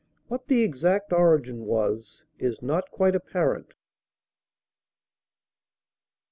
[0.29, 3.75] What the exact origin was is not quite apparent.